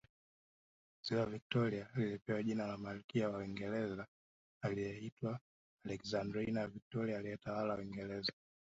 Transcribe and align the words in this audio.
Ziwa 1.03 1.25
Victoria 1.25 1.87
lilipewa 1.95 2.43
jina 2.43 2.67
la 2.67 2.77
Malkia 2.77 3.29
wa 3.29 3.37
Uingereza 3.39 4.07
aliyeitwa 4.61 5.39
Alexandrina 5.85 6.67
Victoria 6.67 7.17
aliyetawala 7.19 7.75
Uingereza 7.77 8.31